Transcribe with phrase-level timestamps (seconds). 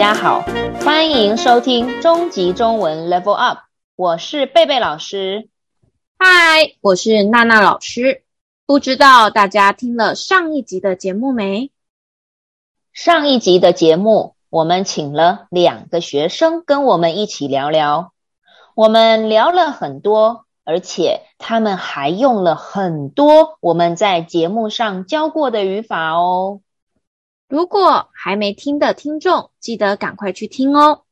[0.00, 0.40] 大家好，
[0.82, 3.58] 欢迎收听中级中文 Level Up，
[3.96, 5.50] 我是贝贝老师。
[6.18, 8.22] 嗨，我是娜娜老师。
[8.64, 11.70] 不知道大家听了上一集的节目没？
[12.94, 18.14] 上一集的节目，我们请了两个学生跟我们一起聊聊。
[18.74, 26.62] 我们聊了很多，而且他们还用了很多我们在节目上教过的语法哦。
[27.50, 31.02] 如果还没听的听众，记得赶快去听哦。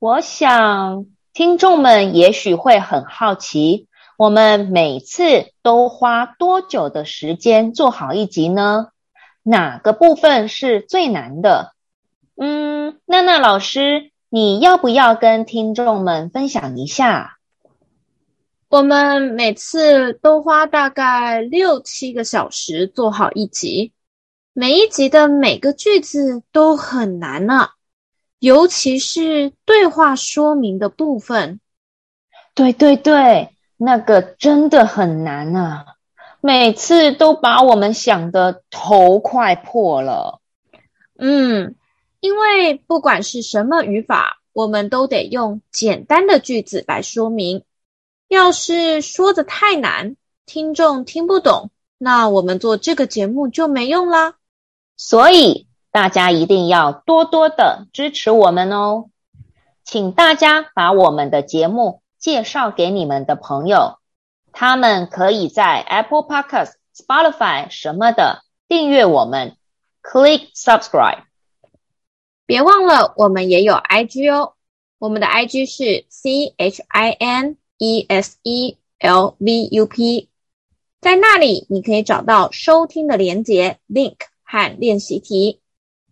[0.00, 3.86] 我想听众们也许会很好奇，
[4.18, 8.88] 我们每次都花多久的时间做好一集呢？
[9.44, 11.74] 哪个部分是最难的？
[12.36, 17.38] 嗯，娜娜老师，你要不要跟听众们分享一下？
[18.68, 23.92] 我们每次都花大概六七个小时做好一集。
[24.58, 27.70] 每一集的每个句子都很难呢、啊，
[28.38, 31.60] 尤其是对话说明的部分。
[32.54, 35.84] 对对对，那个真的很难啊，
[36.40, 40.40] 每次都把我们想的头快破了。
[41.18, 41.74] 嗯，
[42.20, 47.62] 因为不管是什么语法，我们都得用简单的句子来说明。
[48.28, 50.16] 要是说的太难，
[50.46, 54.35] 听众听不懂，那我们做这个节目就没用啦。
[54.96, 59.10] 所以大家一定要多多的支持我们哦，
[59.84, 63.98] 请大家把我们的节目介绍给你们的朋友，
[64.52, 69.56] 他们可以在 Apple Podcast、Spotify 什么的订阅我们
[70.02, 71.24] ，Click Subscribe。
[72.46, 74.54] 别忘了，我们也有 IG 哦，
[74.98, 80.30] 我们的 IG 是 C H I N E S E L V U P，
[81.00, 84.16] 在那里你可以找到收听的连接 link。
[84.46, 85.60] 和练习题，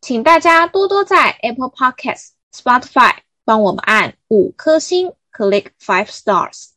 [0.00, 6.70] 请大家多多在 Apple Podcast、Spotify 帮我们按五颗星，Click five stars。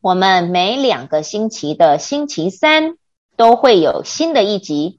[0.00, 2.96] 我们每两个星期的星期三
[3.36, 4.98] 都会有新的一集。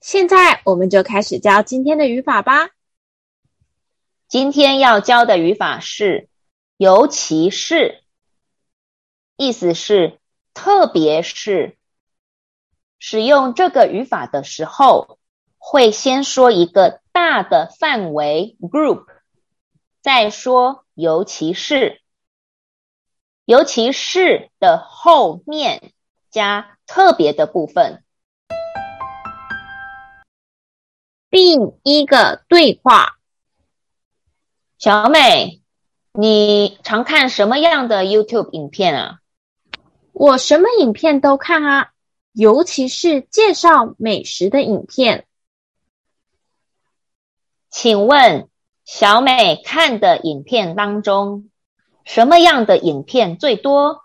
[0.00, 2.70] 现在我们就开始教今天的语法吧。
[4.28, 6.28] 今天要教的语法是
[6.78, 8.04] “尤其是”，
[9.36, 10.20] 意思是
[10.54, 11.76] 特别是。
[13.06, 15.18] 使用这个语法的时候，
[15.58, 19.04] 会先说一个大的范围 group，
[20.00, 22.00] 再说尤其是，
[23.44, 25.92] 尤其是的后面
[26.30, 28.02] 加特别的部分。
[31.30, 33.18] 第一个对话：
[34.78, 35.60] 小美，
[36.14, 39.18] 你常看什么样的 YouTube 影片啊？
[40.12, 41.90] 我什么影片都看啊。
[42.34, 45.24] 尤其是介绍美食的影片。
[47.70, 48.50] 请问
[48.84, 51.48] 小美看的影片当中，
[52.04, 54.02] 什么样的影片最多？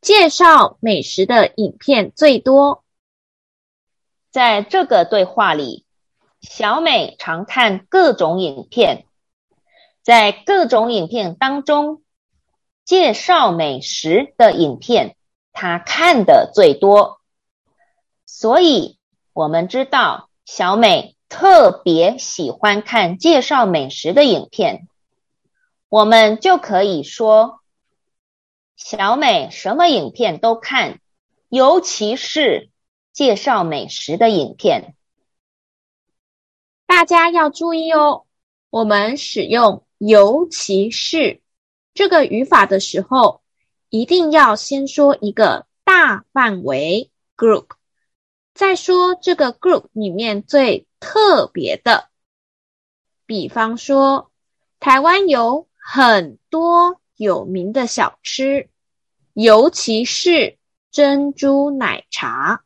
[0.00, 2.84] 介绍美食的影片最多。
[4.30, 5.84] 在这个对话里，
[6.40, 9.06] 小美常看各种影片，
[10.00, 12.04] 在各种影片当中，
[12.84, 15.16] 介绍美食的影片。
[15.56, 17.20] 他看的最多，
[18.26, 18.98] 所以
[19.32, 24.88] 我们知道小美特别喜欢看介绍美食的影片，
[25.88, 27.60] 我们就可以说
[28.76, 31.00] 小美什么影片都看，
[31.48, 32.70] 尤其是
[33.12, 34.96] 介绍美食的影片。
[36.84, 38.24] 大家要注意哦，
[38.70, 41.40] 我们使用“尤其是”
[41.94, 43.43] 这个语法的时候。
[43.94, 47.66] 一定要先说一个大范围 group，
[48.52, 52.08] 再说这个 group 里面最特别的。
[53.24, 54.32] 比方说，
[54.80, 58.68] 台湾有很多有名的小吃，
[59.32, 60.58] 尤其是
[60.90, 62.64] 珍珠奶茶。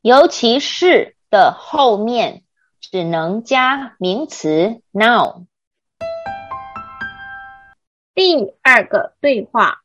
[0.00, 2.44] 尤其是的后面
[2.80, 5.48] 只能加名词 noun。
[8.16, 9.82] 第二个对话。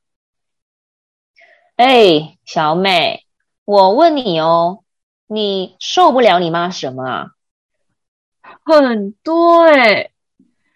[1.76, 3.26] 哎，小美，
[3.66, 4.86] 我问你哦，
[5.28, 7.32] 你受不了你妈什么啊？
[8.64, 10.12] 很多哎，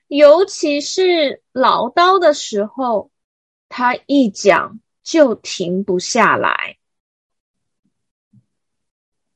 [0.07, 3.09] 尤其是唠叨的时候，
[3.69, 6.77] 她一讲就停不下来。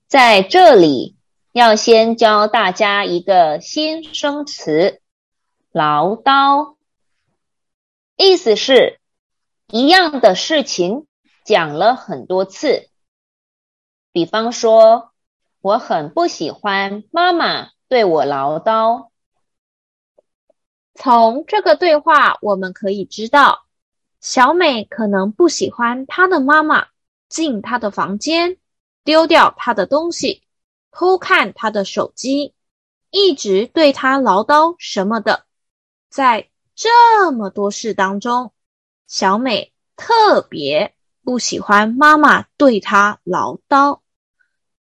[0.10, 1.16] 在这里，
[1.54, 5.02] 要先教大家一个新生词，
[5.72, 6.79] 唠叨。
[8.22, 9.00] 意思是，
[9.70, 11.08] 一样的事情
[11.46, 12.90] 讲了很多次。
[14.12, 15.14] 比方说，
[15.62, 19.08] 我很不喜欢妈妈对我唠叨。
[20.96, 23.66] 从这个对话，我们可以知道，
[24.20, 26.88] 小美可能不喜欢她的妈妈
[27.30, 28.58] 进她的房间，
[29.06, 30.44] 丢掉她的东西，
[30.92, 32.54] 偷看她的手机，
[33.12, 35.46] 一直对她唠叨什么的。
[36.10, 36.50] 在
[36.82, 38.54] 这么多事当中，
[39.06, 40.96] 小美特别
[41.26, 44.00] 不喜欢妈妈对她唠叨，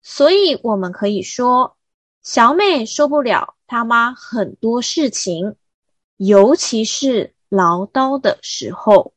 [0.03, 1.75] 所以我们可以说，
[2.21, 5.55] 小美受不了她妈很多事情。
[6.17, 9.13] 尤其是唠叨的时候，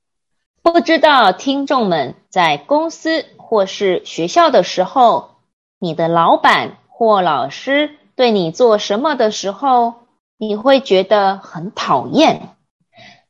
[0.63, 5.37] 不知道听众们在公司或是学校的时候，
[5.79, 10.07] 你的老板或老师对你做什么的时候，
[10.39, 12.57] 你会觉得很讨厌？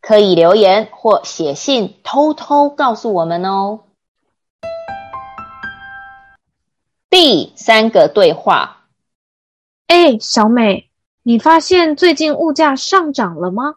[0.00, 3.84] 可以留言或写信偷偷告诉我们哦。
[7.08, 8.86] 第三个对话，
[9.86, 10.90] 哎，小美。
[11.22, 13.74] 你发现最近物价上涨了吗？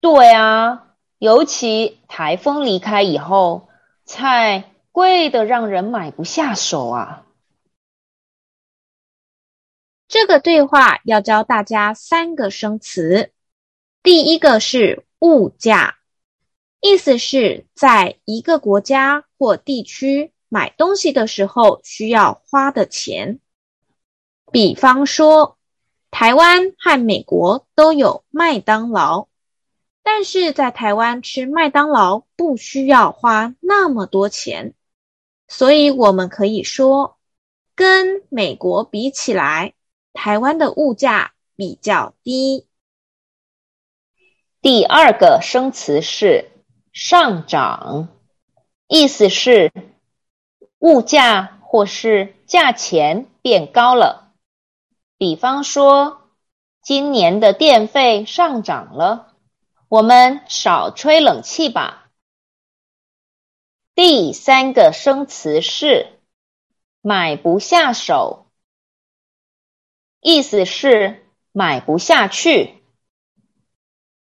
[0.00, 3.68] 对啊，尤其台风离开以后，
[4.04, 7.24] 菜贵的让人买不下手啊。
[10.06, 13.32] 这个对话要教大家三个生词。
[14.02, 15.94] 第一个是物价，
[16.80, 23.38] 意思是在一个国家或地区买东西的时候需要花的钱。
[24.50, 25.56] 比方说，
[26.10, 29.28] 台湾和美国都有麦当劳，
[30.02, 34.74] 但是在台湾吃麦当劳不需要花那么多钱，
[35.46, 37.18] 所以我们可以说，
[37.76, 39.74] 跟美国比起来，
[40.12, 42.66] 台湾的物价比较低。
[44.62, 46.52] 第二个生词是
[46.92, 48.06] 上涨，
[48.86, 49.72] 意思是
[50.78, 54.32] 物价或是价钱变高了。
[55.18, 56.30] 比方说，
[56.80, 59.34] 今年的电费上涨了，
[59.88, 62.12] 我们少吹冷气吧。
[63.96, 66.20] 第三个生词是
[67.00, 68.46] 买不下手，
[70.20, 72.80] 意思是买不下去。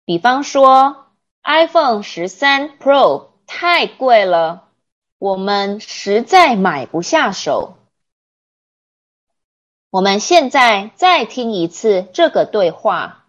[0.06, 1.08] 比方说
[1.42, 4.68] ，iPhone 十三 Pro 太贵了，
[5.18, 7.74] 我们实在买不下手。
[9.90, 13.26] 我们现在再听一次这个对话。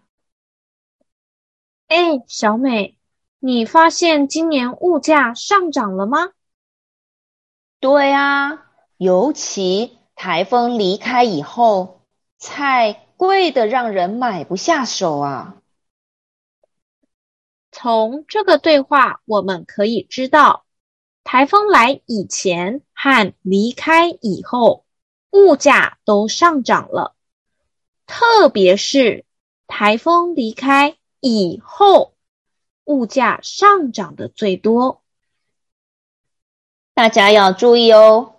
[1.88, 2.96] 哎，小美，
[3.40, 6.28] 你发现今年物价上涨了吗？
[7.80, 8.66] 对啊，
[8.96, 12.02] 尤其台风离开以后，
[12.38, 15.56] 菜贵的让人买不下手啊。
[17.70, 20.64] 从这个对话，我们可以知道，
[21.22, 24.84] 台风来以前和离开以后，
[25.30, 27.14] 物价都上涨了，
[28.06, 29.26] 特别是
[29.66, 32.14] 台风离开以后，
[32.84, 35.02] 物价上涨的最多。
[36.94, 38.36] 大家要注意哦，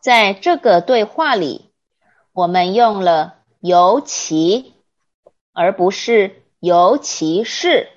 [0.00, 1.72] 在这个对话里，
[2.32, 4.74] 我们用了尤其，
[5.52, 7.90] 而不是尤其是，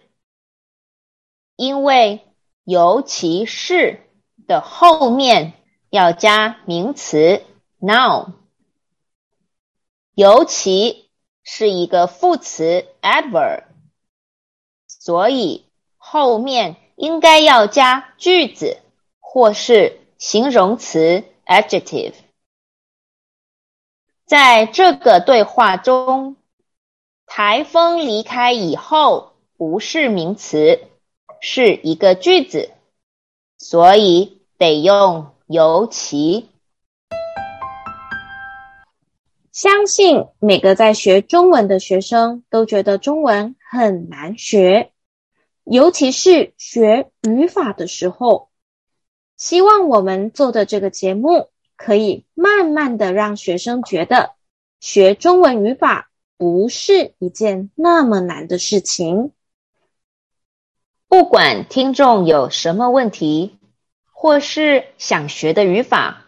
[1.57, 2.25] 因为
[2.63, 3.99] 尤其是
[4.47, 5.51] 的后面
[5.89, 7.43] 要加名词。
[7.79, 8.33] Noun，
[10.15, 11.11] 尤其
[11.43, 13.65] 是一个副词 adverb，
[14.87, 18.79] 所以后面应该要加句子
[19.19, 22.15] 或是形容词 adjective。
[24.25, 26.35] 在这个对话中，
[27.27, 30.87] 台风离开以后不是名词，
[31.39, 32.71] 是一个句子，
[33.57, 36.49] 所以得用尤其。
[39.51, 44.91] 相信每个在学中文的学生都觉得中文很难学，
[45.63, 48.49] 尤其是学语法的时候。
[49.35, 54.31] 希望我们做的这个节目可以慢慢的让学生觉得
[54.79, 59.31] 学中文语法不是一件那么难的事情。
[61.07, 63.57] 不管听众有什么问题，
[64.11, 66.25] 或是想学的语法，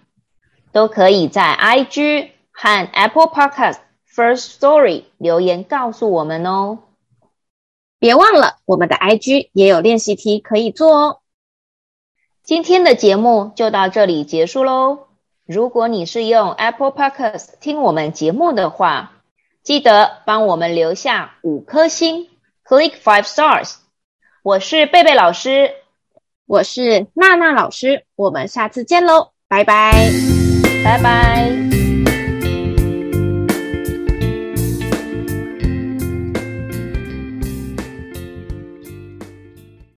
[0.72, 2.32] 都可以在 IG。
[2.62, 3.78] 和 Apple Podcast
[4.14, 6.80] First Story 留言告诉我们哦，
[8.00, 11.20] 别忘了我们的 IG 也有练习题可以做哦。
[12.44, 15.08] 今天的节目就到这里结束喽。
[15.46, 19.14] 如果你是用 Apple Podcast 听我们节目的话，
[19.64, 22.28] 记得帮我们留下五颗星
[22.66, 23.76] ，Click five stars。
[24.42, 25.72] 我是贝贝老师，
[26.46, 30.10] 我是娜娜老师，我们下次见喽，拜拜，
[30.84, 31.79] 拜拜。